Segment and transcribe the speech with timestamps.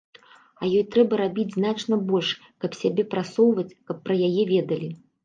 [0.61, 2.31] А ёй трэба рабіць значна больш,
[2.65, 4.91] каб сябе прасоўваць, каб пра яе ведалі.